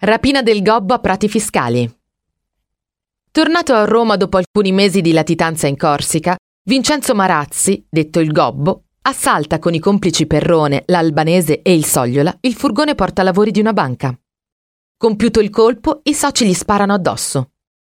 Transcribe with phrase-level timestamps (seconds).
[0.00, 1.92] Rapina del gobbo a Prati Fiscali.
[3.32, 6.36] Tornato a Roma dopo alcuni mesi di latitanza in Corsica,
[6.68, 12.54] Vincenzo Marazzi, detto il gobbo, assalta con i complici Perrone, l'albanese e il Sogliola il
[12.54, 14.16] furgone portalavori di una banca.
[14.96, 17.50] Compiuto il colpo, i soci gli sparano addosso.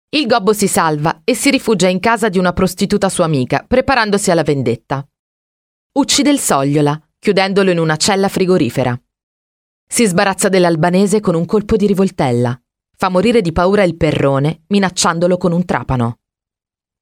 [0.08, 4.30] Il gobbo si salva e si rifugia in casa di una prostituta sua amica, preparandosi
[4.30, 5.06] alla vendetta.
[5.98, 8.98] Uccide il Sogliola, chiudendolo in una cella frigorifera.
[9.92, 12.56] Si sbarazza dell'albanese con un colpo di rivoltella.
[12.96, 16.18] Fa morire di paura il perrone, minacciandolo con un trapano.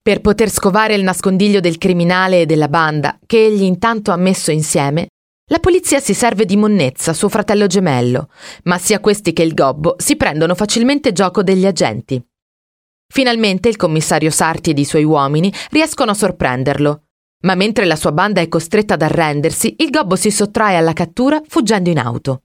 [0.00, 4.50] Per poter scovare il nascondiglio del criminale e della banda, che egli intanto ha messo
[4.50, 5.08] insieme,
[5.50, 8.30] la polizia si serve di Monnezza, suo fratello gemello,
[8.64, 12.20] ma sia questi che il gobbo si prendono facilmente gioco degli agenti.
[13.06, 17.02] Finalmente il commissario Sarti ed i suoi uomini riescono a sorprenderlo,
[17.42, 21.42] ma mentre la sua banda è costretta ad arrendersi, il gobbo si sottrae alla cattura
[21.46, 22.44] fuggendo in auto.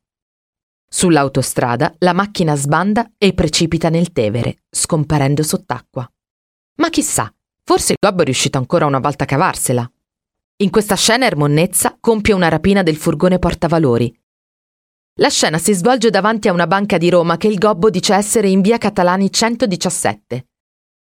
[0.95, 6.07] Sull'autostrada la macchina sbanda e precipita nel Tevere, scomparendo sott'acqua.
[6.75, 9.91] Ma chissà, forse il gobbo è riuscito ancora una volta a cavarsela.
[10.58, 14.16] In questa scena Ermonnezza compie una rapina del furgone portavalori.
[15.16, 18.49] La scena si svolge davanti a una banca di Roma che il gobbo dice essere
[18.49, 20.47] in via Catalani 117.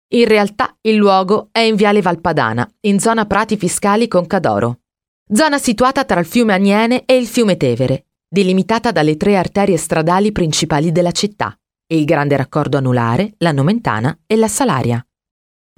[0.09, 4.81] In realtà il luogo è in viale Valpadana, in zona Prati Fiscali con Cadoro.
[5.27, 10.31] Zona situata tra il fiume Aniene e il fiume Tevere, delimitata dalle tre arterie stradali
[10.31, 11.53] principali della città,
[11.87, 15.05] il Grande Raccordo Anulare, la Nomentana e la Salaria.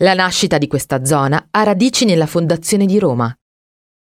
[0.04, 3.36] La nascita di questa zona ha radici nella fondazione di Roma.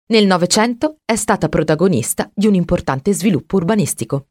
[0.10, 4.28] Nel Novecento è stata protagonista di un importante sviluppo urbanistico.